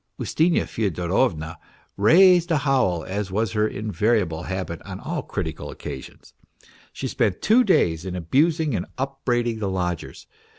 [0.19, 1.57] Ustinya Fyodorovna
[1.95, 6.33] raised a howl, as was her invariable habit on all critical occa sions.
[6.91, 10.25] She spent two days in abusing and upbraiding the lodgers.